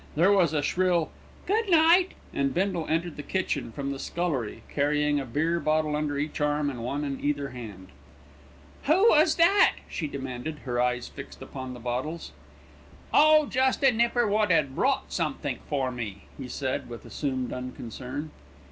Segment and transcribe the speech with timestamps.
[0.15, 1.11] There was a shrill
[1.45, 6.17] "Good night," and Bindle entered the kitchen from the scullery, carrying a beer bottle under
[6.17, 7.89] each arm and one in either hand.
[8.85, 12.31] "Who was that?" she demanded, her eyes fixed upon the bottles.
[13.13, 13.45] "Oh!
[13.45, 18.31] jest a nipper wot 'ad brought somethink for me," he said with assumed unconcern.